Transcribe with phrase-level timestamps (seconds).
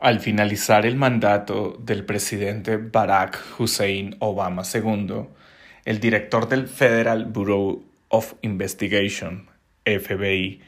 [0.00, 5.26] Al finalizar el mandato del presidente Barack Hussein Obama II,
[5.84, 9.50] el director del Federal Bureau of Investigation,
[9.84, 10.62] FBI,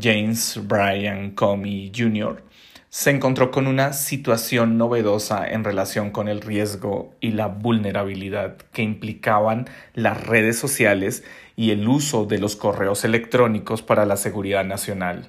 [0.00, 2.42] James Bryan Comey Jr.,
[2.88, 8.80] se encontró con una situación novedosa en relación con el riesgo y la vulnerabilidad que
[8.80, 11.24] implicaban las redes sociales
[11.56, 15.28] y el uso de los correos electrónicos para la seguridad nacional.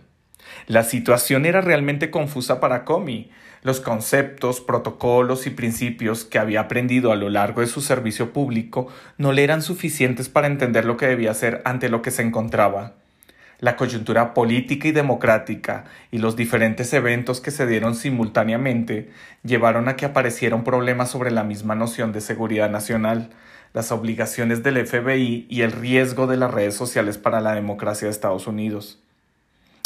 [0.67, 3.29] La situación era realmente confusa para Comey.
[3.61, 8.87] Los conceptos, protocolos y principios que había aprendido a lo largo de su servicio público
[9.17, 12.93] no le eran suficientes para entender lo que debía hacer ante lo que se encontraba.
[13.59, 19.09] La coyuntura política y democrática y los diferentes eventos que se dieron simultáneamente
[19.43, 23.31] llevaron a que apareciera un problema sobre la misma noción de seguridad nacional,
[23.73, 28.13] las obligaciones del FBI y el riesgo de las redes sociales para la democracia de
[28.13, 28.99] Estados Unidos.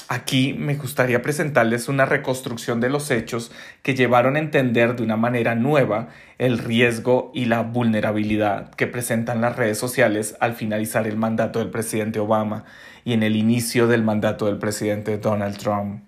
[0.10, 3.52] Aquí me gustaría presentarles una reconstrucción de los hechos
[3.84, 9.40] que llevaron a entender de una manera nueva el riesgo y la vulnerabilidad que presentan
[9.40, 12.66] las redes sociales al finalizar el mandato del presidente Obama
[13.06, 16.04] y en el inicio del mandato del presidente Donald Trump.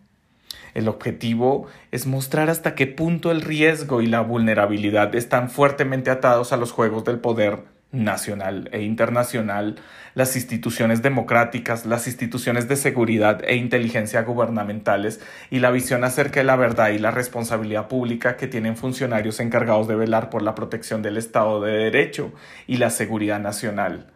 [0.74, 6.52] El objetivo es mostrar hasta qué punto el riesgo y la vulnerabilidad están fuertemente atados
[6.52, 9.78] a los juegos del poder nacional e internacional,
[10.16, 15.20] las instituciones democráticas, las instituciones de seguridad e inteligencia gubernamentales
[15.52, 19.88] y la visión acerca de la verdad y la responsabilidad pública que tienen funcionarios encargados
[19.90, 22.32] de velar por la protección del Estado de Derecho
[22.66, 24.08] y la seguridad nacional.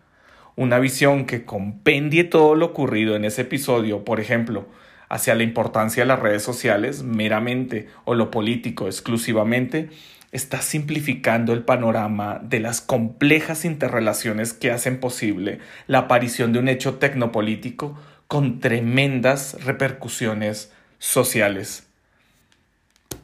[0.55, 4.67] Una visión que compendie todo lo ocurrido en ese episodio, por ejemplo,
[5.09, 9.89] hacia la importancia de las redes sociales meramente o lo político exclusivamente,
[10.31, 16.69] está simplificando el panorama de las complejas interrelaciones que hacen posible la aparición de un
[16.69, 21.87] hecho tecnopolítico con tremendas repercusiones sociales.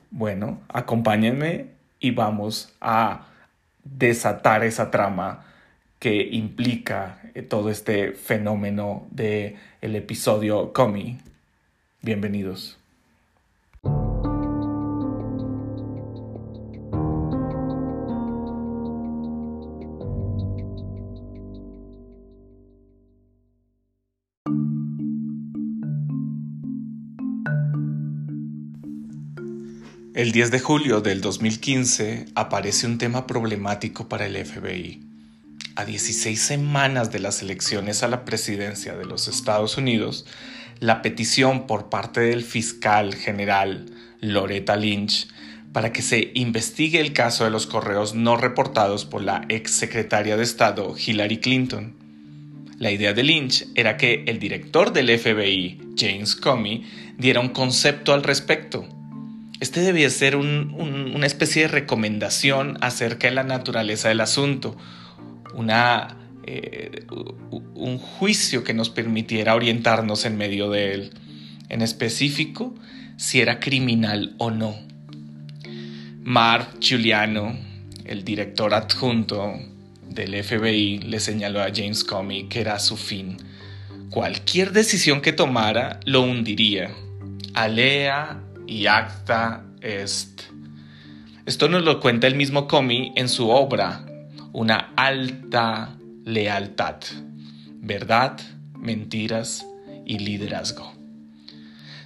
[0.10, 1.68] Bueno, acompáñenme
[2.00, 3.28] y vamos a
[3.84, 5.46] desatar esa trama
[6.00, 11.20] que implica eh, todo este fenómeno de el episodio Comi.
[12.06, 12.78] Bienvenidos.
[30.14, 35.02] El 10 de julio del 2015 aparece un tema problemático para el FBI.
[35.76, 40.28] A 16 semanas de las elecciones a la presidencia de los Estados Unidos,
[40.80, 43.86] la petición por parte del fiscal general
[44.22, 45.28] Loretta Lynch
[45.74, 50.38] para que se investigue el caso de los correos no reportados por la ex secretaria
[50.38, 51.96] de Estado Hillary Clinton.
[52.78, 56.86] La idea de Lynch era que el director del FBI, James Comey,
[57.18, 58.88] diera un concepto al respecto
[59.60, 64.76] este debía ser una especie de recomendación acerca de la naturaleza del asunto,
[65.54, 67.06] una, eh,
[67.74, 71.12] un juicio que nos permitiera orientarnos en medio de él,
[71.70, 72.76] en específico
[73.18, 74.76] si era criminal o no.
[76.22, 77.58] Mark Giuliano,
[78.04, 79.54] el director adjunto
[80.08, 83.38] del FBI, le señaló a James Comey que era su fin.
[84.12, 86.92] Cualquier decisión que tomara lo hundiría.
[87.56, 90.44] Alea y acta est.
[91.46, 94.06] Esto nos lo cuenta el mismo Comey en su obra,
[94.52, 95.96] Una alta
[96.26, 96.96] lealtad,
[97.82, 98.40] verdad,
[98.76, 99.64] mentiras
[100.08, 100.92] y liderazgo.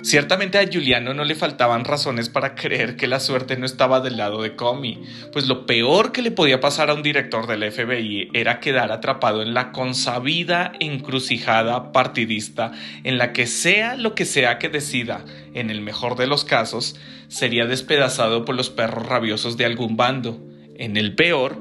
[0.02, 4.18] Ciertamente a Giuliano no le faltaban razones para creer que la suerte no estaba del
[4.18, 8.30] lado de Comey, pues lo peor que le podía pasar a un director del FBI
[8.34, 12.74] era quedar atrapado en la consabida encrucijada partidista
[13.06, 16.98] en la que sea lo que sea que decida, en el mejor de los casos,
[17.30, 21.58] sería despedazado por los perros rabiosos de algún bando, en el peor,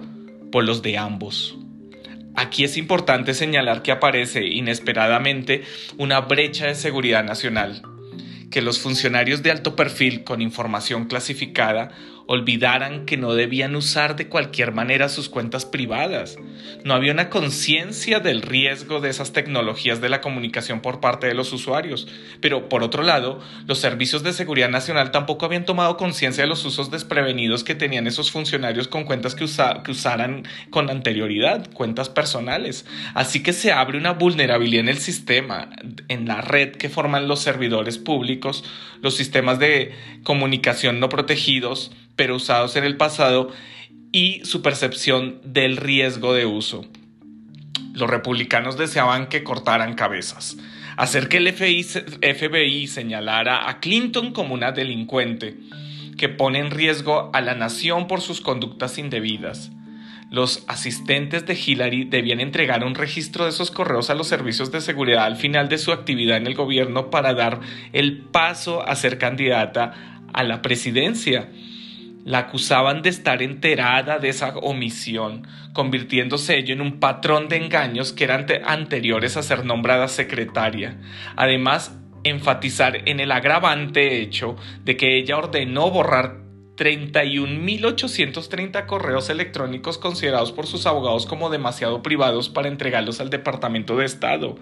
[0.50, 1.57] por los de ambos.
[2.38, 5.64] Aquí es importante señalar que aparece inesperadamente
[5.96, 7.82] una brecha de seguridad nacional
[8.52, 11.90] que los funcionarios de alto perfil con información clasificada
[12.28, 16.36] olvidaran que no debían usar de cualquier manera sus cuentas privadas.
[16.84, 21.32] No había una conciencia del riesgo de esas tecnologías de la comunicación por parte de
[21.32, 22.06] los usuarios.
[22.42, 26.66] Pero por otro lado, los servicios de seguridad nacional tampoco habían tomado conciencia de los
[26.66, 32.84] usos desprevenidos que tenían esos funcionarios con cuentas que, usaran con anterioridad, cuentas personales.
[33.14, 35.70] Así que se abre una vulnerabilidad en el sistema,
[36.08, 38.64] en la red que forman los servidores públicos,
[39.00, 39.92] los sistemas de
[40.24, 43.50] comunicación no protegidos, pero usados en el pasado,
[44.10, 46.84] y su percepción del riesgo de uso.
[47.94, 50.56] Los republicanos deseaban que cortaran cabezas,
[50.96, 55.58] hacer que el FBI, señalara a Clinton como una delincuente,
[56.16, 59.70] que pone en riesgo a la nación por sus conductas indebidas.
[60.28, 64.80] Los asistentes de Hillary debían entregar un registro de esos correos a los servicios de
[64.80, 67.60] seguridad al final de su actividad en el gobierno para dar
[67.92, 71.48] el paso a ser candidata a la presidencia.
[72.24, 78.12] La acusaban de estar enterada de esa omisión, convirtiéndose ello en un patrón de engaños
[78.12, 80.98] que eran anteriores a ser nombrada secretaria.
[81.36, 86.47] Además, enfatizar en el agravante hecho de que ella ordenó borrar
[86.78, 94.04] 31.830 correos electrónicos considerados por sus abogados como demasiado privados para entregarlos al Departamento de
[94.04, 94.56] Estado.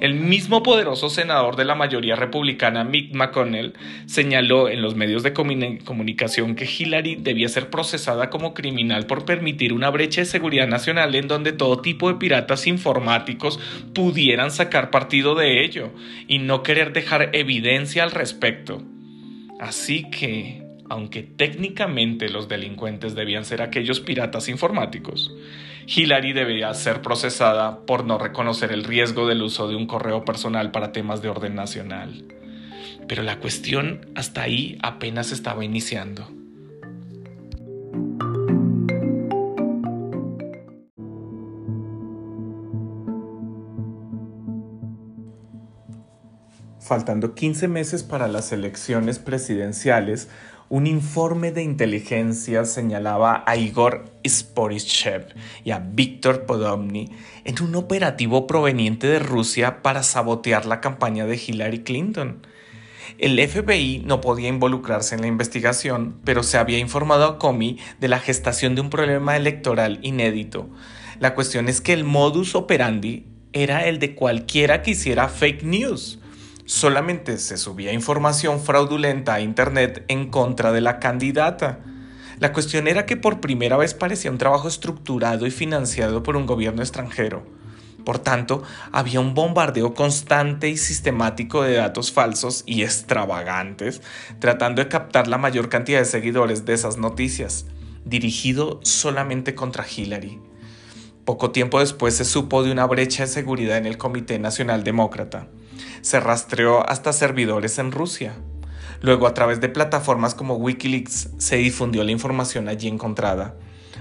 [0.00, 3.72] El mismo poderoso senador de la mayoría republicana, Mick McConnell,
[4.04, 9.72] señaló en los medios de comunicación que Hillary debía ser procesada como criminal por permitir
[9.72, 13.58] una brecha de seguridad nacional en donde todo tipo de piratas informáticos
[13.94, 15.92] pudieran sacar partido de ello
[16.28, 18.82] y no querer dejar evidencia al respecto.
[19.60, 25.34] Así que aunque técnicamente los delincuentes debían ser aquellos piratas informáticos,
[25.86, 30.70] Hillary debía ser procesada por no reconocer el riesgo del uso de un correo personal
[30.70, 32.24] para temas de orden nacional.
[33.06, 36.28] Pero la cuestión hasta ahí apenas estaba iniciando.
[46.84, 50.28] Faltando 15 meses para las elecciones presidenciales,
[50.68, 57.10] un informe de inteligencia señalaba a Igor Sporishev y a Víctor Podobny
[57.44, 62.46] en un operativo proveniente de Rusia para sabotear la campaña de Hillary Clinton.
[63.18, 68.08] El FBI no podía involucrarse en la investigación, pero se había informado a Comey de
[68.08, 70.68] la gestación de un problema electoral inédito.
[71.20, 76.18] La cuestión es que el modus operandi era el de cualquiera que hiciera fake news
[76.66, 81.80] solamente se subía información fraudulenta a Internet en contra de la candidata.
[82.38, 86.46] La cuestión era que por primera vez parecía un trabajo estructurado y financiado por un
[86.46, 87.44] gobierno extranjero.
[88.04, 88.62] Por tanto,
[88.92, 94.02] había un bombardeo constante y sistemático de datos falsos y extravagantes,
[94.40, 97.66] tratando de captar la mayor cantidad de seguidores de esas noticias,
[98.04, 100.38] dirigido solamente contra Hillary.
[101.24, 105.48] Poco tiempo después se supo de una brecha de seguridad en el Comité Nacional Demócrata
[106.00, 108.34] se rastreó hasta servidores en Rusia.
[109.00, 113.56] Luego, a través de plataformas como Wikileaks, se difundió la información allí encontrada.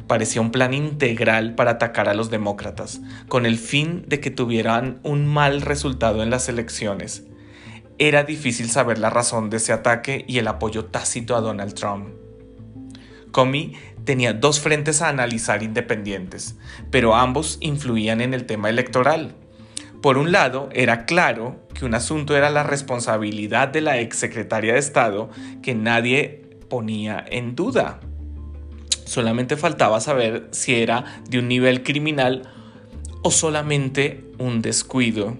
[0.08, 5.00] Parecía un plan integral para atacar a los demócratas, con el fin de que tuvieran
[5.04, 7.24] un mal resultado en las elecciones.
[8.00, 12.10] Era difícil saber la razón de ese ataque y el apoyo tácito a Donald Trump.
[13.31, 13.74] Comey
[14.04, 16.56] tenía dos frentes a analizar independientes,
[16.92, 19.36] pero ambos influían en el tema electoral.
[20.04, 24.80] Por un lado, era claro que un asunto era la responsabilidad de la exsecretaria de
[24.80, 25.30] Estado
[25.62, 28.02] que nadie ponía en duda.
[29.06, 32.50] Solamente faltaba saber si era de un nivel criminal
[33.22, 35.38] o solamente un descuido.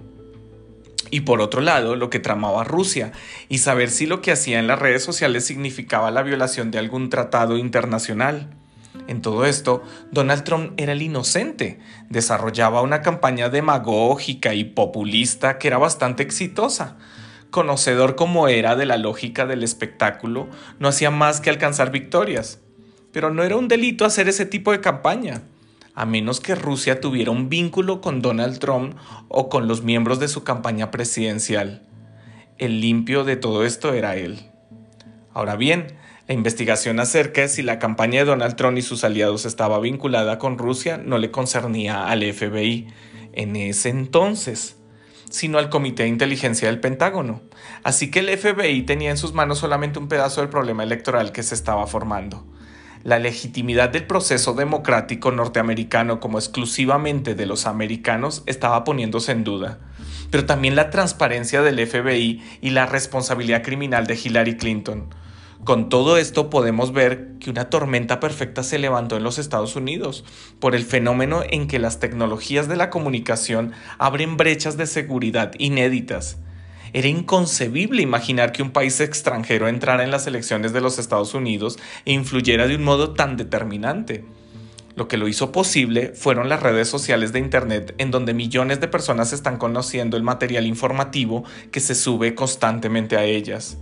[1.12, 3.12] Y por otro lado, lo que tramaba Rusia
[3.50, 7.10] y saber si lo que hacía en las redes sociales significaba la violación de algún
[7.10, 8.63] tratado internacional.
[9.08, 11.80] En todo esto, Donald Trump era el inocente,
[12.10, 16.98] desarrollaba una campaña demagógica y populista que era bastante exitosa.
[17.50, 20.48] Conocedor como era de la lógica del espectáculo,
[20.80, 22.60] no hacía más que alcanzar victorias.
[23.12, 25.44] Pero no era un delito hacer ese tipo de campaña,
[25.96, 28.96] a menos que Rusia tuviera un vínculo con Donald Trump
[29.28, 31.84] o con los miembros de su campaña presidencial.
[32.58, 34.52] El limpio de todo esto era él.
[35.34, 35.98] Ahora bien,
[36.28, 40.38] la investigación acerca de si la campaña de Donald Trump y sus aliados estaba vinculada
[40.38, 42.88] con Rusia no le concernía al FBI
[43.34, 44.78] en ese entonces,
[45.30, 47.42] sino al Comité de Inteligencia del Pentágono.
[47.84, 51.44] Así que el FBI tenía en sus manos solamente un pedazo del problema electoral que
[51.44, 52.48] se estaba formando.
[53.04, 59.80] La legitimidad del proceso democrático norteamericano como exclusivamente de los americanos estaba poniéndose en duda,
[60.32, 65.14] pero también la transparencia del FBI y la responsabilidad criminal de Hillary Clinton
[65.64, 70.26] con todo esto podemos ver que una tormenta perfecta se levantó en los Estados Unidos
[70.60, 76.38] por el fenómeno en que las tecnologías de la comunicación abren brechas de seguridad inéditas.
[76.92, 81.80] Era inconcebible imaginar que un país extranjero entrara en las elecciones de los Estados Unidos
[82.06, 84.26] e influyera de un modo tan determinante.
[84.96, 88.88] Lo que lo hizo posible fueron las redes sociales de Internet en donde millones de
[88.88, 93.78] personas están conociendo el material informativo que se sube constantemente a ellas.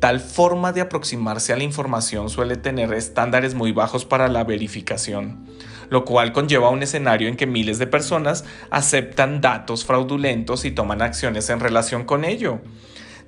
[0.00, 5.44] Tal forma de aproximarse a la información suele tener estándares muy bajos para la verificación,
[5.90, 11.02] lo cual conlleva un escenario en que miles de personas aceptan datos fraudulentos y toman
[11.02, 12.60] acciones en relación con ello.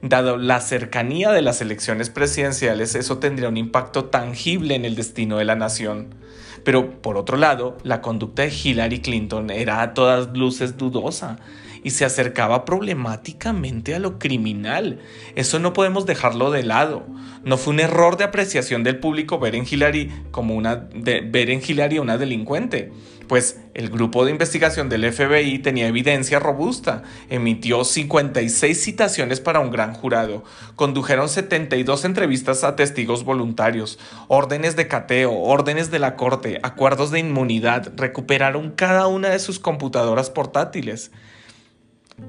[0.01, 5.39] Dado la cercanía de las elecciones presidenciales, eso tendría un impacto tangible en el destino
[5.39, 6.15] de la nación.
[6.63, 11.39] Pero por otro lado, la conducta de Hillary Clinton era a todas luces dudosa
[11.83, 15.01] y se acercaba problemáticamente a lo criminal.
[15.35, 17.07] Eso no podemos dejarlo de lado.
[17.45, 21.63] No fue un error de apreciación del público ver en Hillary como una ver en
[21.67, 22.93] Hillary una delincuente,
[23.31, 29.71] pues el grupo de investigación del FBI tenía evidencia robusta, emitió 56 citaciones para un
[29.71, 30.43] gran jurado,
[30.75, 37.21] condujeron 72 entrevistas a testigos voluntarios, órdenes de cateo, órdenes de la corte, acuerdos de
[37.21, 41.13] inmunidad, recuperaron cada una de sus computadoras portátiles.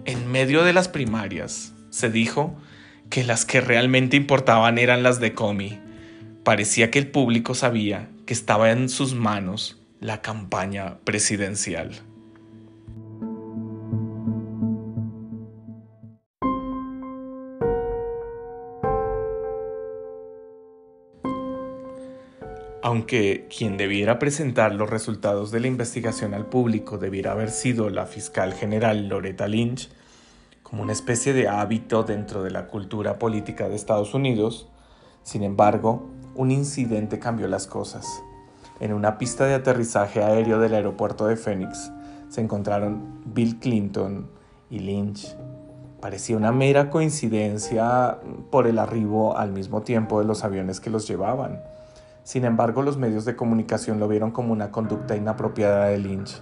[0.05, 2.55] En medio de las primarias, se dijo
[3.09, 5.79] que las que realmente importaban eran las de Comey.
[6.43, 11.91] Parecía que el público sabía que estaba en sus manos la campaña presidencial.
[22.91, 28.05] Aunque quien debiera presentar los resultados de la investigación al público debiera haber sido la
[28.05, 29.89] fiscal general Loretta Lynch,
[30.61, 34.67] como una especie de hábito dentro de la cultura política de Estados Unidos,
[35.23, 38.05] sin embargo, un incidente cambió las cosas.
[38.81, 41.93] En una pista de aterrizaje aéreo del aeropuerto de Phoenix
[42.27, 44.29] se encontraron Bill Clinton
[44.69, 45.33] y Lynch.
[46.01, 48.17] Parecía una mera coincidencia
[48.49, 51.61] por el arribo al mismo tiempo de los aviones que los llevaban.
[52.23, 56.41] Sin embargo, los medios de comunicación lo vieron como una conducta inapropiada de Lynch.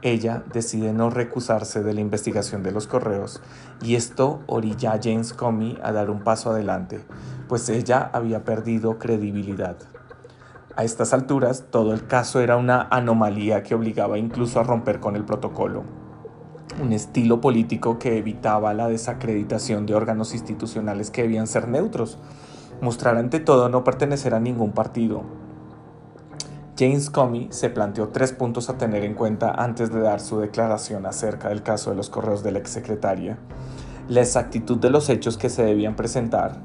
[0.00, 3.42] Ella decide no recusarse de la investigación de los correos
[3.82, 7.00] y esto orilla a James Comey a dar un paso adelante,
[7.48, 9.76] pues ella había perdido credibilidad.
[10.76, 15.16] A estas alturas, todo el caso era una anomalía que obligaba incluso a romper con
[15.16, 15.82] el protocolo.
[16.80, 22.18] Un estilo político que evitaba la desacreditación de órganos institucionales que debían ser neutros,
[22.80, 25.22] mostrar ante todo no pertenecer a ningún partido.
[26.78, 31.06] James Comey se planteó tres puntos a tener en cuenta antes de dar su declaración
[31.06, 33.36] acerca del caso de los correos de la exsecretaria.
[34.08, 36.60] La exactitud de los hechos que se debían presentar,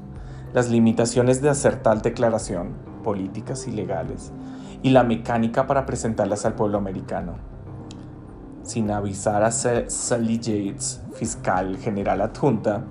[0.52, 4.30] las limitaciones de hacer tal declaración, políticas y legales,
[4.82, 7.34] y la mecánica para presentarlas al pueblo americano.
[8.62, 12.84] Sin avisar a Sally Yates, fiscal general adjunta,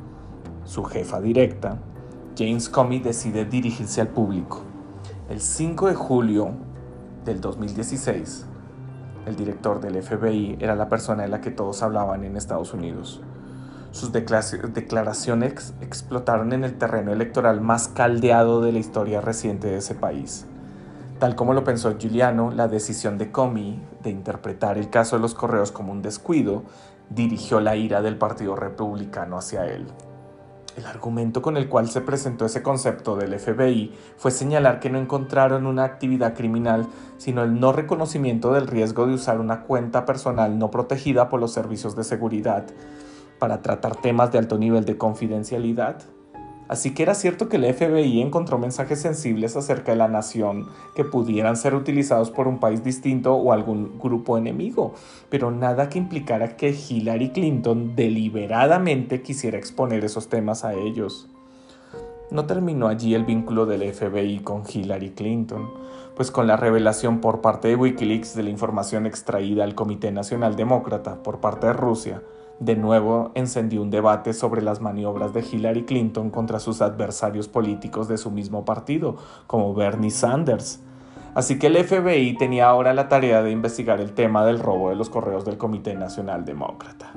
[0.66, 1.80] su jefa directa,
[2.36, 4.62] James Comey decide dirigirse al público.
[5.30, 6.50] El 5 de julio
[7.26, 8.48] del 2016,
[9.28, 13.22] el director del FBI era la persona de la que todos hablaban en Estados Unidos.
[13.92, 19.94] Sus declaraciones explotaron en el terreno electoral más caldeado de la historia reciente de ese
[19.94, 20.48] país.
[21.20, 25.36] Tal como lo pensó Giuliano, la decisión de Comey de interpretar el caso de los
[25.36, 26.64] correos como un descuido
[27.12, 29.86] dirigió la ira del Partido Republicano hacia él.
[30.76, 34.98] El argumento con el cual se presentó ese concepto del FBI fue señalar que no
[34.98, 36.88] encontraron una actividad criminal,
[37.18, 41.54] sino el no reconocimiento del riesgo de usar una cuenta personal no protegida por los
[41.54, 42.66] servicios de seguridad
[43.38, 46.02] para tratar temas de alto nivel de confidencialidad.
[46.74, 51.04] Así que era cierto que el FBI encontró mensajes sensibles acerca de la nación que
[51.04, 54.96] pudieran ser utilizados por un país distinto o algún grupo enemigo,
[55.30, 61.30] pero nada que implicara que Hillary Clinton deliberadamente quisiera exponer esos temas a ellos.
[62.32, 65.70] No terminó allí el vínculo del FBI con Hillary Clinton,
[66.16, 70.56] pues con la revelación por parte de Wikileaks de la información extraída al Comité Nacional
[70.56, 72.24] Demócrata por parte de Rusia,
[72.60, 78.08] de nuevo encendió un debate sobre las maniobras de Hillary Clinton contra sus adversarios políticos
[78.08, 79.18] de su mismo partido,
[79.48, 80.82] como Bernie Sanders.
[81.36, 84.96] Así que el FBI tenía ahora la tarea de investigar el tema del robo de
[84.96, 87.12] los correos del Comité Nacional Demócrata.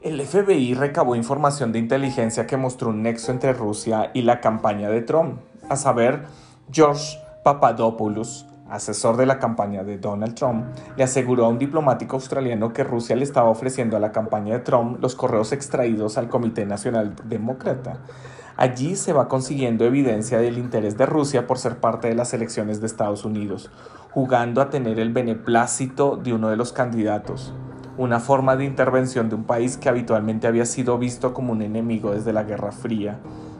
[0.00, 4.90] El FBI recabó información de inteligencia que mostró un nexo entre Rusia y la campaña
[4.90, 6.24] de Trump, a saber,
[6.72, 10.64] George Papadopoulos, asesor de la campaña de Donald Trump,
[10.96, 14.60] le aseguró a un diplomático australiano que Rusia le estaba ofreciendo a la campaña de
[14.60, 18.00] Trump los correos extraídos al Comité Nacional Demócrata.
[18.56, 22.80] Allí se va consiguiendo evidencia del interés de Rusia por ser parte de las elecciones
[22.80, 23.70] de Estados Unidos,
[24.10, 27.54] jugando a tener el beneplácito de uno de los candidatos,
[27.96, 32.12] una forma de intervención de un país que habitualmente había sido visto como un enemigo
[32.12, 33.18] desde la Guerra Fría.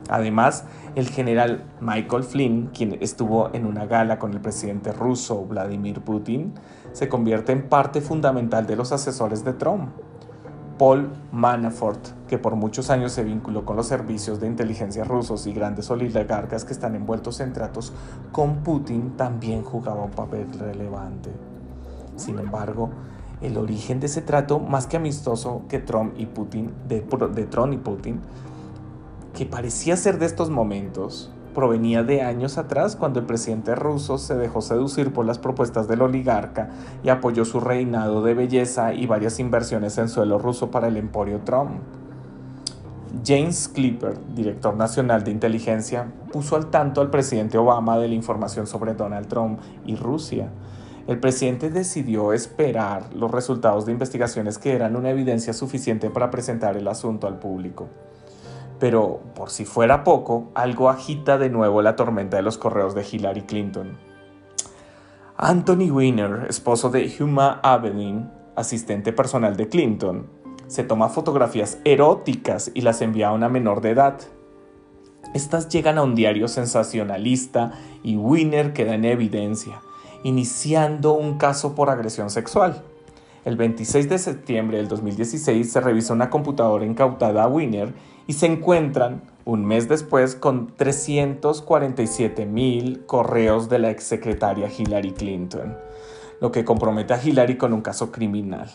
[0.09, 6.01] Además, el general Michael Flynn, quien estuvo en una gala con el presidente ruso Vladimir
[6.01, 6.55] Putin,
[6.93, 9.91] se convierte en parte fundamental de los asesores de Trump.
[10.79, 15.53] Paul Manafort, que por muchos años se vinculó con los servicios de inteligencia rusos y
[15.53, 17.93] grandes oligarcas que están envueltos en tratos
[18.33, 21.31] con Putin, también jugaba un papel relevante.
[22.17, 22.91] Sin embargo,
[23.41, 27.73] el origen de ese trato más que amistoso que Trump y Putin, de, de Trump
[27.75, 28.21] y Putin,
[29.35, 34.35] que parecía ser de estos momentos, provenía de años atrás cuando el presidente ruso se
[34.35, 36.71] dejó seducir por las propuestas del oligarca
[37.03, 41.41] y apoyó su reinado de belleza y varias inversiones en suelo ruso para el emporio
[41.41, 41.73] Trump.
[43.25, 48.67] James Clipper, director nacional de inteligencia, puso al tanto al presidente Obama de la información
[48.67, 50.49] sobre Donald Trump y Rusia
[51.09, 56.77] el presidente decidió esperar los resultados de investigaciones que eran una evidencia suficiente para presentar
[56.77, 57.89] el asunto al público.
[58.83, 63.07] Pero, por si fuera poco, algo agita de nuevo la tormenta de los correos de
[63.09, 63.97] Hillary Clinton.
[65.37, 70.27] Anthony Weiner, esposo de Huma Abedin, asistente personal de Clinton,
[70.67, 74.19] se toma fotografías eróticas y las envía a una menor de edad.
[75.33, 79.81] Estas llegan a un diario sensacionalista y Weiner queda en evidencia
[80.25, 82.83] iniciando un caso por agresión sexual.
[83.45, 87.93] El 26 de septiembre del 2016 se revisa una computadora incautada a Winner
[88.27, 95.77] y se encuentran, un mes después, con 347 mil correos de la exsecretaria Hillary Clinton,
[96.41, 98.71] lo que compromete a Hillary con un caso criminal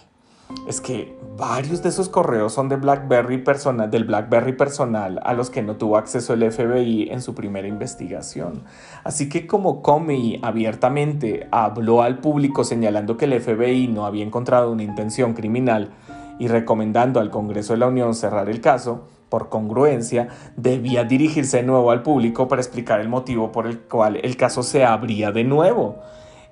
[0.67, 5.49] es que varios de esos correos son de BlackBerry personal, del BlackBerry personal a los
[5.49, 8.63] que no tuvo acceso el FBI en su primera investigación.
[9.03, 14.71] Así que como Comey abiertamente habló al público señalando que el FBI no había encontrado
[14.71, 15.91] una intención criminal
[16.39, 21.63] y recomendando al Congreso de la Unión cerrar el caso, por congruencia, debía dirigirse de
[21.63, 25.43] nuevo al público para explicar el motivo por el cual el caso se abría de
[25.43, 25.99] nuevo.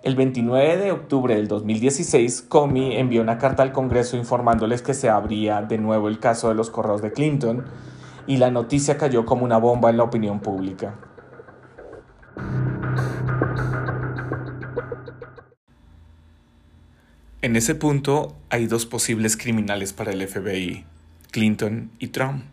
[0.03, 5.09] El 29 de octubre del 2016, Comey envió una carta al Congreso informándoles que se
[5.09, 7.65] abría de nuevo el caso de los correos de Clinton
[8.27, 10.95] y la noticia cayó como una bomba en la opinión pública.
[17.41, 20.83] En ese punto hay dos posibles criminales para el FBI,
[21.31, 22.43] Clinton y Trump.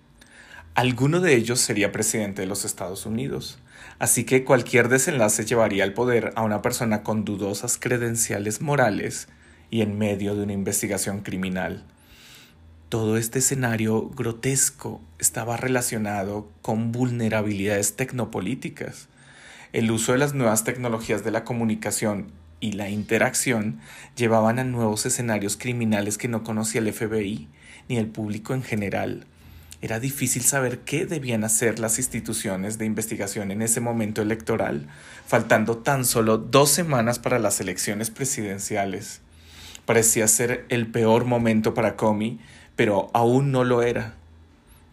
[0.74, 3.58] Alguno de ellos sería presidente de los Estados Unidos,
[3.98, 9.28] así que cualquier desenlace llevaría al poder a una persona con dudosas credenciales morales
[9.70, 11.84] y en medio de una investigación criminal.
[12.88, 19.08] Todo este escenario grotesco estaba relacionado con vulnerabilidades tecnopolíticas.
[19.74, 23.80] El uso de las nuevas tecnologías de la comunicación y la interacción
[24.16, 27.48] llevaban a nuevos escenarios criminales que no conocía el FBI
[27.90, 29.26] ni el público en general.
[29.82, 34.86] Era difícil saber qué debían hacer las instituciones de investigación en ese momento electoral,
[35.26, 39.22] faltando tan solo dos semanas para las elecciones presidenciales.
[39.84, 42.38] Parecía ser el peor momento para Comey,
[42.76, 44.14] pero aún no lo era.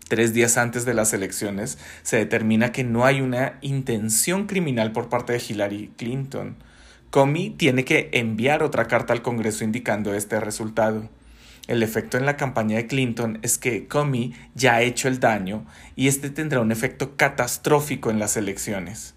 [0.07, 5.07] Tres días antes de las elecciones se determina que no hay una intención criminal por
[5.07, 6.55] parte de Hillary Clinton.
[7.11, 11.07] Comey tiene que enviar otra carta al Congreso indicando este resultado.
[11.69, 15.67] El efecto en la campaña de Clinton es que Comey ya ha hecho el daño
[15.95, 19.13] y este tendrá un efecto catastrófico en las elecciones.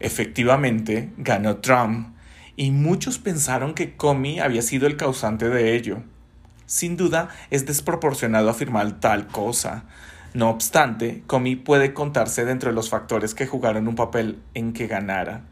[0.00, 2.16] Efectivamente, ganó Trump
[2.56, 6.02] y muchos pensaron que Comey había sido el causante de ello.
[6.66, 9.84] Sin duda, es desproporcionado afirmar tal cosa.
[10.34, 14.88] No obstante, Comey puede contarse dentro de los factores que jugaron un papel en que
[14.88, 15.42] ganara.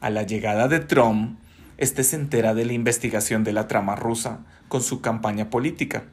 [0.00, 1.40] A la llegada de Trump,
[1.76, 6.04] este se entera de la investigación de la trama rusa con su campaña política.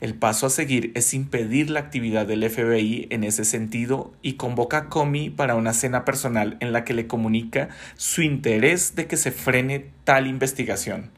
[0.00, 4.76] El paso a seguir es impedir la actividad del FBI en ese sentido y convoca
[4.76, 9.16] a Comey para una cena personal en la que le comunica su interés de que
[9.16, 11.10] se frene tal investigación.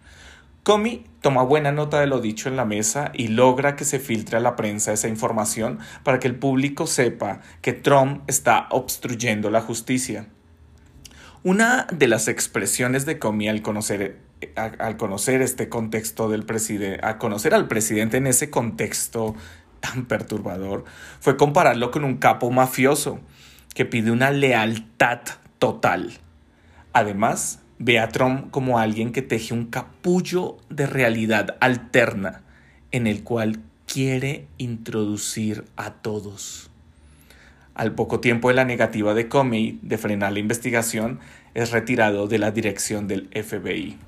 [0.63, 4.37] Comey toma buena nota de lo dicho en la mesa y logra que se filtre
[4.37, 9.63] a la prensa esa información para que el público sepa que Trump está obstruyendo la
[9.63, 10.27] justicia.
[11.43, 14.19] Una de las expresiones de Comey al conocer,
[14.55, 16.45] al conocer este contexto del
[17.03, 19.35] a conocer al presidente en ese contexto
[19.81, 20.85] tan perturbador,
[21.21, 23.21] fue compararlo con un capo mafioso
[23.75, 25.21] que pide una lealtad
[25.59, 26.13] total.
[26.93, 32.43] Además, ve a Trump como alguien que teje un capullo de realidad alterna
[32.91, 36.71] en el cual quiere introducir a todos.
[37.75, 41.21] Al poco tiempo de la negativa de Comey de frenar la investigación,
[41.53, 43.99] es retirado de la dirección del FBI.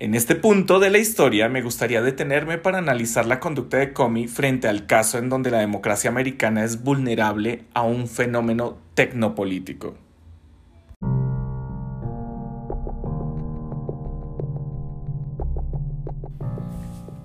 [0.00, 4.28] En este punto de la historia me gustaría detenerme para analizar la conducta de Comey
[4.28, 9.96] frente al caso en donde la democracia americana es vulnerable a un fenómeno tecnopolítico.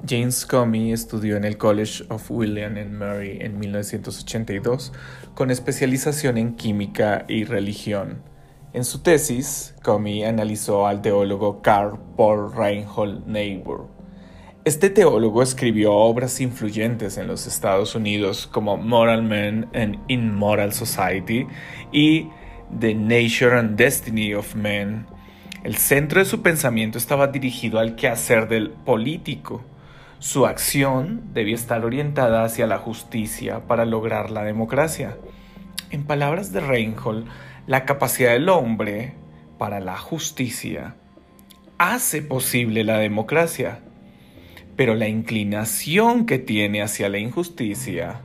[0.10, 4.94] James Comey estudió en el College of William and Mary en 1982
[5.36, 8.33] con especialización en química y religión
[8.74, 13.88] En su tesis, Comey analizó al teólogo Karl Paul Reinhold Niebuhr.
[14.66, 21.46] Este teólogo escribió obras influyentes en los Estados Unidos como Moral Men and Immoral Society
[21.92, 22.30] y
[22.80, 25.06] The Nature and Destiny of Men.
[25.64, 29.62] El centro de su pensamiento estaba dirigido al quehacer del político.
[30.18, 35.16] Su acción debía estar orientada hacia la justicia para lograr la democracia.
[35.92, 37.28] En palabras de Reinhold,
[37.66, 39.14] la capacidad del hombre
[39.58, 40.96] para la justicia
[41.78, 43.80] hace posible la democracia,
[44.76, 48.22] pero la inclinación que tiene hacia la injusticia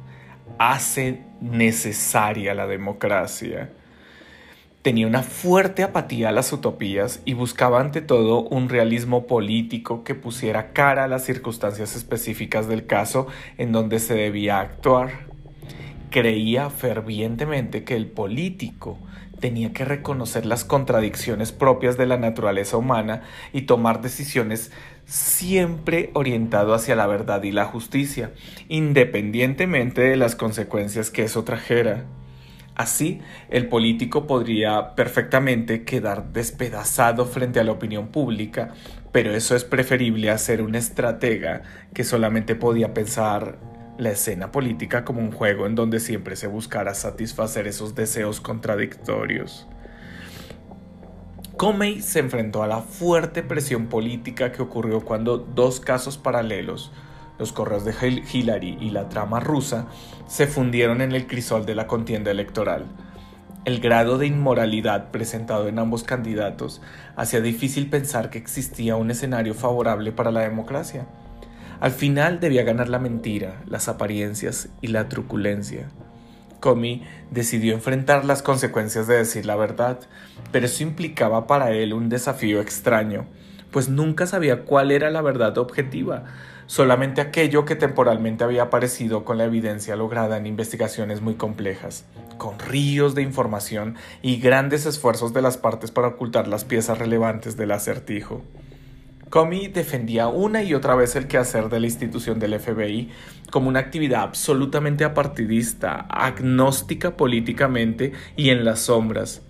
[0.58, 3.70] hace necesaria la democracia.
[4.82, 10.14] Tenía una fuerte apatía a las utopías y buscaba ante todo un realismo político que
[10.14, 15.26] pusiera cara a las circunstancias específicas del caso en donde se debía actuar.
[16.10, 18.98] Creía fervientemente que el político
[19.38, 23.22] tenía que reconocer las contradicciones propias de la naturaleza humana
[23.52, 24.70] y tomar decisiones
[25.04, 28.32] siempre orientado hacia la verdad y la justicia,
[28.68, 32.04] independientemente de las consecuencias que eso trajera.
[32.74, 33.20] Así,
[33.50, 38.74] el político podría perfectamente quedar despedazado frente a la opinión pública,
[39.10, 43.58] pero eso es preferible a ser un estratega que solamente podía pensar
[43.98, 49.66] la escena política como un juego en donde siempre se buscara satisfacer esos deseos contradictorios.
[51.56, 56.92] Comey se enfrentó a la fuerte presión política que ocurrió cuando dos casos paralelos,
[57.40, 59.88] los correos de Hillary y la trama rusa,
[60.28, 62.86] se fundieron en el crisol de la contienda electoral.
[63.64, 66.80] El grado de inmoralidad presentado en ambos candidatos
[67.16, 71.08] hacía difícil pensar que existía un escenario favorable para la democracia.
[71.80, 75.88] Al final debía ganar la mentira, las apariencias y la truculencia.
[76.58, 80.00] Comey decidió enfrentar las consecuencias de decir la verdad,
[80.50, 83.26] pero eso implicaba para él un desafío extraño,
[83.70, 86.24] pues nunca sabía cuál era la verdad objetiva,
[86.66, 92.06] solamente aquello que temporalmente había aparecido con la evidencia lograda en investigaciones muy complejas,
[92.38, 97.56] con ríos de información y grandes esfuerzos de las partes para ocultar las piezas relevantes
[97.56, 98.42] del acertijo.
[99.30, 103.10] Comey defendía una y otra vez el quehacer de la institución del FBI
[103.50, 109.42] como una actividad absolutamente apartidista, agnóstica políticamente y en las sombras.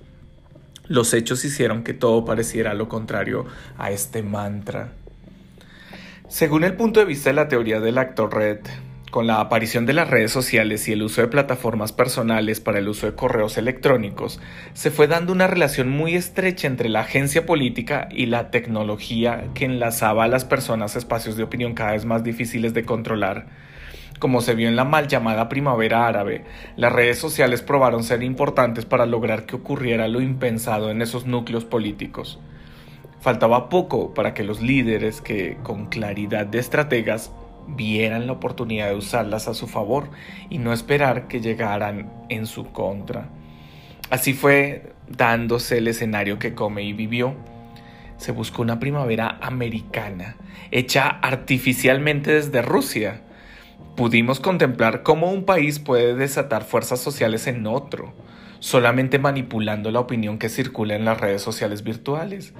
[0.86, 4.92] Los hechos hicieron que todo pareciera lo contrario a este mantra.
[6.28, 8.60] Según el punto de vista de la teoría del actor red,
[9.10, 12.88] con la aparición de las redes sociales y el uso de plataformas personales para el
[12.88, 14.40] uso de correos electrónicos,
[14.74, 19.64] se fue dando una relación muy estrecha entre la agencia política y la tecnología que
[19.64, 23.46] enlazaba a las personas a espacios de opinión cada vez más difíciles de controlar.
[24.18, 26.44] Como se vio en la mal llamada primavera árabe,
[26.76, 31.64] las redes sociales probaron ser importantes para lograr que ocurriera lo impensado en esos núcleos
[31.64, 32.40] políticos.
[33.20, 37.32] Faltaba poco para que los líderes que, con claridad de estrategas,
[37.68, 40.10] vieran la oportunidad de usarlas a su favor
[40.50, 43.28] y no esperar que llegaran en su contra.
[44.10, 47.34] Así fue dándose el escenario que Comey vivió.
[48.16, 50.36] Se buscó una primavera americana,
[50.70, 53.22] hecha artificialmente desde Rusia.
[53.96, 58.14] Pudimos contemplar cómo un país puede desatar fuerzas sociales en otro,
[58.60, 62.54] solamente manipulando la opinión que circula en las redes sociales virtuales.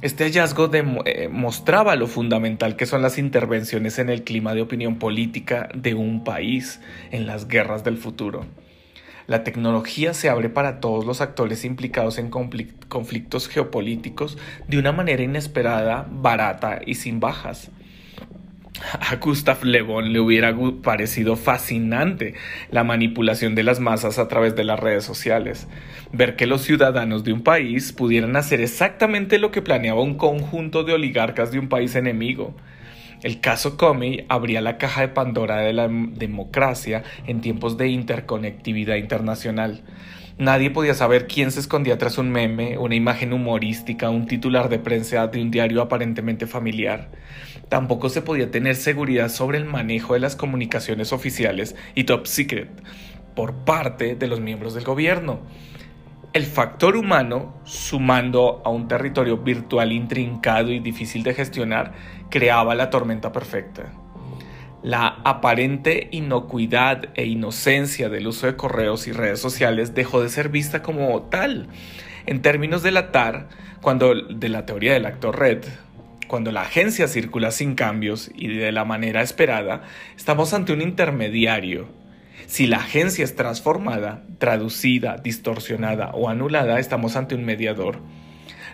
[0.00, 4.96] Este hallazgo demostraba eh, lo fundamental que son las intervenciones en el clima de opinión
[4.98, 6.80] política de un país
[7.10, 8.46] en las guerras del futuro.
[9.26, 15.22] La tecnología se abre para todos los actores implicados en conflictos geopolíticos de una manera
[15.22, 17.70] inesperada, barata y sin bajas.
[18.80, 22.34] A Gustav Le Bon le hubiera parecido fascinante
[22.70, 25.66] la manipulación de las masas a través de las redes sociales.
[26.12, 30.84] Ver que los ciudadanos de un país pudieran hacer exactamente lo que planeaba un conjunto
[30.84, 32.54] de oligarcas de un país enemigo.
[33.22, 38.94] El caso Comey abría la caja de Pandora de la democracia en tiempos de interconectividad
[38.94, 39.82] internacional.
[40.38, 44.78] Nadie podía saber quién se escondía tras un meme, una imagen humorística, un titular de
[44.78, 47.10] prensa de un diario aparentemente familiar.
[47.68, 52.68] Tampoco se podía tener seguridad sobre el manejo de las comunicaciones oficiales y top secret
[53.34, 55.40] por parte de los miembros del gobierno.
[56.32, 61.94] El factor humano, sumando a un territorio virtual intrincado y difícil de gestionar,
[62.30, 63.92] creaba la tormenta perfecta.
[64.82, 70.50] La aparente inocuidad e inocencia del uso de correos y redes sociales dejó de ser
[70.50, 71.66] vista como tal.
[72.26, 73.48] En términos de la TAR,
[73.80, 75.64] cuando de la teoría del actor red,
[76.28, 79.82] cuando la agencia circula sin cambios y de la manera esperada,
[80.16, 81.88] estamos ante un intermediario.
[82.46, 87.98] Si la agencia es transformada, traducida, distorsionada o anulada, estamos ante un mediador.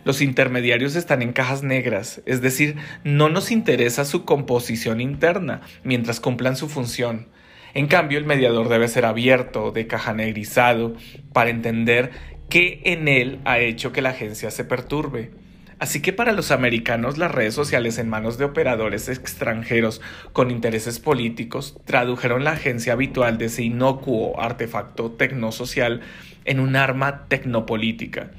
[0.05, 6.21] Los intermediarios están en cajas negras, es decir, no nos interesa su composición interna mientras
[6.21, 7.29] cumplan su función.
[7.75, 10.95] En cambio, el mediador debe ser abierto, de caja negrizado,
[11.33, 12.13] para entender
[12.49, 15.33] qué en él ha hecho que la agencia se perturbe.
[15.81, 20.01] Así que para los americanos las redes sociales en manos de operadores extranjeros
[20.33, 26.01] con intereses políticos tradujeron la agencia habitual de ese inocuo artefacto tecnosocial
[26.45, 28.31] en un arma tecnopolítica.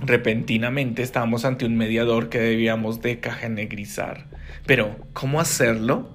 [0.00, 4.26] Repentinamente estábamos ante un mediador que debíamos de cajanegrizar.
[4.66, 6.14] Pero, ¿cómo hacerlo?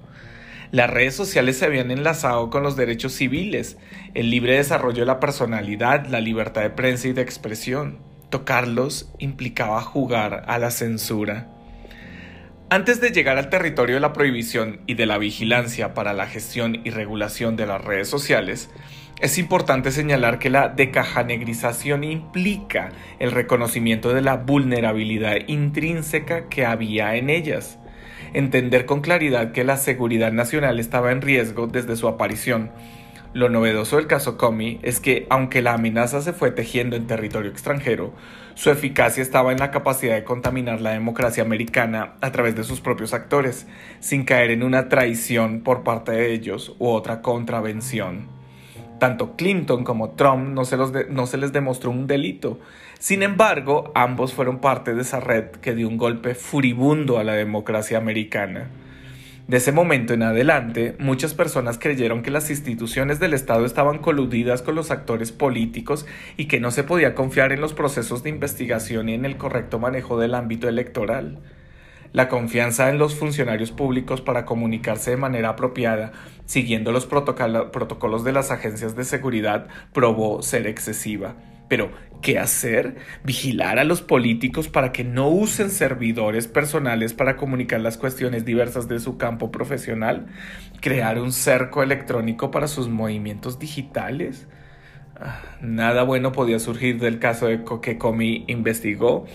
[0.70, 3.76] Las redes sociales se habían enlazado con los derechos civiles,
[4.14, 7.98] el libre desarrollo de la personalidad, la libertad de prensa y de expresión.
[8.28, 11.48] Tocarlos implicaba jugar a la censura.
[12.72, 16.80] Antes de llegar al territorio de la prohibición y de la vigilancia para la gestión
[16.84, 18.70] y regulación de las redes sociales,
[19.20, 27.16] es importante señalar que la decajanegrización implica el reconocimiento de la vulnerabilidad intrínseca que había
[27.16, 27.80] en ellas,
[28.34, 32.70] entender con claridad que la seguridad nacional estaba en riesgo desde su aparición.
[33.32, 37.50] Lo novedoso del caso Comey es que, aunque la amenaza se fue tejiendo en territorio
[37.50, 38.14] extranjero,
[38.60, 42.82] su eficacia estaba en la capacidad de contaminar la democracia americana a través de sus
[42.82, 43.66] propios actores,
[44.00, 48.26] sin caer en una traición por parte de ellos u otra contravención.
[48.98, 52.58] Tanto Clinton como Trump no se, les demostró un delito.
[52.98, 57.32] Sin embargo, ambos fueron parte de esa red que dio un golpe furibundo a la
[57.32, 58.68] democracia americana.
[59.48, 64.62] De ese momento en adelante, muchas personas creyeron que las instituciones del Estado estaban coludidas
[64.62, 69.08] con los actores políticos y que no se podía confiar en los procesos de investigación
[69.08, 71.38] y en el correcto manejo del ámbito electoral.
[72.12, 76.12] La confianza en los funcionarios públicos para comunicarse de manera apropiada,
[76.44, 81.34] siguiendo los protocolos de las agencias de seguridad, probó ser excesiva.
[81.70, 82.96] Pero, ¿qué hacer?
[83.22, 88.88] ¿Vigilar a los políticos para que no usen servidores personales para comunicar las cuestiones diversas
[88.88, 90.26] de su campo profesional?
[90.80, 94.48] ¿Crear un cerco electrónico para sus movimientos digitales?
[95.14, 99.26] Ah, nada bueno podía surgir del caso de que Comey investigó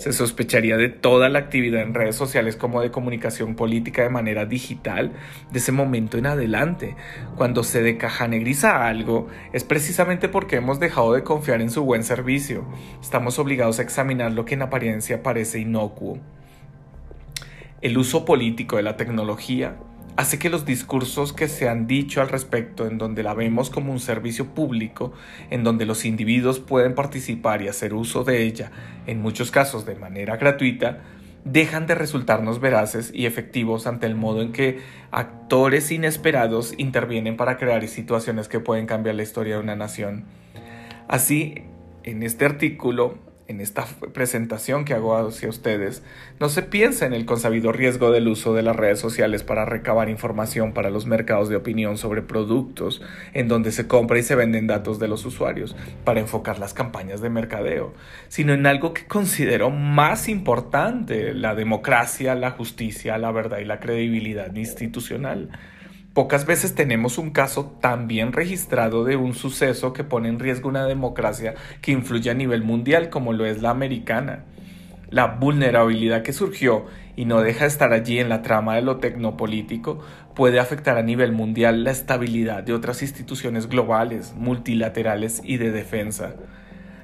[0.00, 4.46] se sospecharía de toda la actividad en redes sociales como de comunicación política de manera
[4.46, 5.12] digital
[5.52, 6.96] de ese momento en adelante.
[7.36, 12.64] Cuando se decajanegriza algo es precisamente porque hemos dejado de confiar en su buen servicio.
[13.02, 16.18] Estamos obligados a examinar lo que en apariencia parece inocuo.
[17.82, 19.76] El uso político de la tecnología
[20.20, 23.90] hace que los discursos que se han dicho al respecto, en donde la vemos como
[23.90, 25.14] un servicio público,
[25.48, 28.70] en donde los individuos pueden participar y hacer uso de ella,
[29.06, 30.98] en muchos casos de manera gratuita,
[31.46, 34.80] dejan de resultarnos veraces y efectivos ante el modo en que
[35.10, 40.26] actores inesperados intervienen para crear situaciones que pueden cambiar la historia de una nación.
[41.08, 41.62] Así,
[42.02, 43.84] en este artículo en esta
[44.14, 46.04] presentación que hago hacia ustedes,
[46.38, 50.08] no se piensa en el consabido riesgo del uso de las redes sociales para recabar
[50.08, 53.02] información para los mercados de opinión sobre productos
[53.34, 57.20] en donde se compra y se venden datos de los usuarios para enfocar las campañas
[57.20, 57.92] de mercadeo,
[58.28, 63.80] sino en algo que considero más importante, la democracia, la justicia, la verdad y la
[63.80, 65.50] credibilidad institucional.
[66.12, 70.68] Pocas veces tenemos un caso tan bien registrado de un suceso que pone en riesgo
[70.68, 74.44] una democracia que influye a nivel mundial como lo es la americana.
[75.10, 78.96] La vulnerabilidad que surgió y no deja de estar allí en la trama de lo
[78.96, 80.00] tecnopolítico
[80.34, 86.34] puede afectar a nivel mundial la estabilidad de otras instituciones globales, multilaterales y de defensa.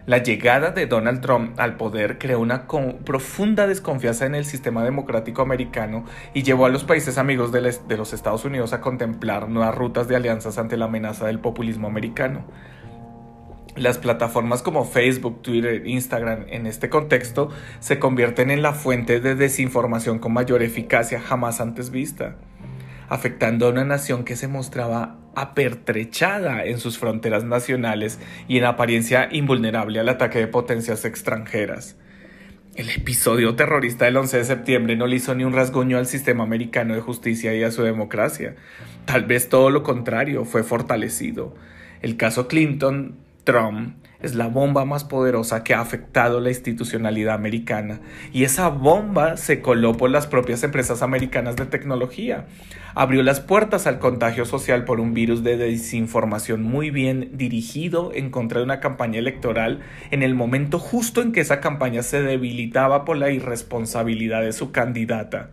[0.06, 2.68] La llegada de Donald Trump al poder creó una
[3.04, 7.60] profunda desconfianza en el sistema democrático americano y llevó a los países amigos de,
[7.96, 12.44] los Estados Unidos a contemplar nuevas rutas de alianzas ante la amenaza del populismo americano.
[13.74, 19.34] Las plataformas como Facebook, Twitter, Instagram en este contexto se convierten en la fuente de
[19.34, 22.36] desinformación con mayor eficacia jamás antes vista
[23.08, 29.28] afectando a una nación que se mostraba apertrechada en sus fronteras nacionales y en apariencia
[29.30, 31.96] invulnerable al ataque de potencias extranjeras.
[32.74, 36.44] El episodio terrorista del 11 de septiembre no le hizo ni un rasguño al sistema
[36.44, 38.54] americano de justicia y a su democracia.
[39.06, 41.54] Tal vez todo lo contrario, fue fortalecido.
[42.02, 48.00] El caso Clinton, Trump, es la bomba más poderosa que ha afectado la institucionalidad americana
[48.32, 52.46] y esa bomba se coló por las propias empresas americanas de tecnología.
[52.94, 58.30] Abrió las puertas al contagio social por un virus de desinformación muy bien dirigido en
[58.30, 63.04] contra de una campaña electoral en el momento justo en que esa campaña se debilitaba
[63.04, 65.50] por la irresponsabilidad de su candidata.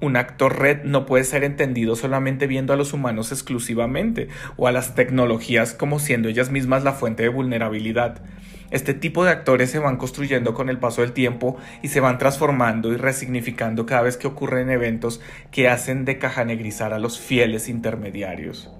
[0.00, 4.72] Un actor red no puede ser entendido solamente viendo a los humanos exclusivamente o a
[4.72, 8.22] las tecnologías como siendo ellas mismas la fuente de vulnerabilidad.
[8.70, 12.18] Este tipo de actores se van construyendo con el paso del tiempo y se van
[12.18, 17.68] transformando y resignificando cada vez que ocurren eventos que hacen de cajanegrizar a los fieles
[17.68, 18.70] intermediarios.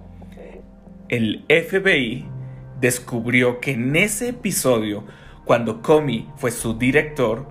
[1.08, 2.26] El FBI
[2.80, 5.04] descubrió que en ese episodio,
[5.44, 7.46] cuando Comey fue su director,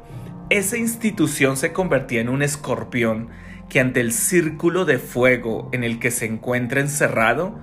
[0.50, 3.30] esa institución se convertía en un escorpión
[3.76, 7.60] que ante el círculo de fuego en el que se encuentra encerrado,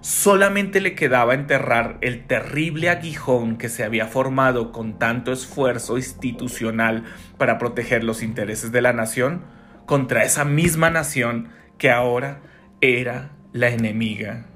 [0.00, 7.02] solamente le quedaba enterrar el terrible aguijón que se había formado con tanto esfuerzo institucional
[7.36, 9.42] para proteger los intereses de la nación
[9.86, 11.48] contra esa misma nación
[11.78, 12.42] que ahora
[12.80, 14.46] era la enemiga.